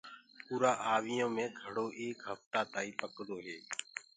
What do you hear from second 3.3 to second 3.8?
هي۔